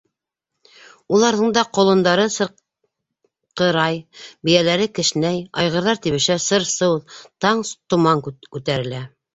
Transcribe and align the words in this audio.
Уларҙың 1.17 1.51
да 1.57 1.63
ҡолондары 1.77 2.25
сырҡырай, 2.37 4.01
бейәләре 4.51 4.91
кешнәй, 5.01 5.47
айғырҙар 5.67 6.05
тибешә, 6.09 6.43
сыр-сыу, 6.49 7.01
саң-томан 7.45 8.29
күтәрелә. 8.33 9.07